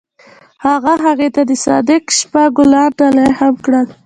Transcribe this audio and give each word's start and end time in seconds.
هغه 0.65 0.93
هغې 1.05 1.29
ته 1.35 1.41
د 1.49 1.51
صادق 1.65 2.03
شپه 2.19 2.43
ګلان 2.57 2.89
ډالۍ 2.99 3.29
هم 3.39 3.53
کړل. 3.65 3.87